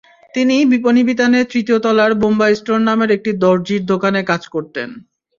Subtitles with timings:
[0.33, 4.89] তিনি বিপণিবিতানের তৃতীয় তলার বোম্বাই স্টোর নামের একটি দরজির দোকানে কাজ করতেন।